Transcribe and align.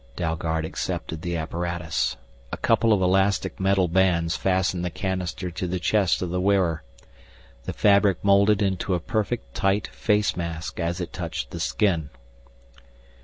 Dalgard 0.15 0.65
accepted 0.65 1.21
the 1.21 1.37
apparatus. 1.37 2.17
A 2.51 2.57
couple 2.57 2.91
of 2.91 3.03
elastic 3.03 3.59
metal 3.59 3.87
bands 3.87 4.35
fastened 4.35 4.83
the 4.83 4.89
canister 4.89 5.51
to 5.51 5.67
the 5.67 5.77
chest 5.77 6.23
of 6.23 6.31
the 6.31 6.41
wearer. 6.41 6.81
The 7.65 7.73
fabric 7.73 8.17
molded 8.23 8.63
into 8.63 8.95
a 8.95 8.99
perfect, 8.99 9.53
tight 9.53 9.85
face 9.89 10.35
mask 10.35 10.79
as 10.79 11.01
it 11.01 11.13
touched 11.13 11.51
the 11.51 11.59
skin. 11.59 12.09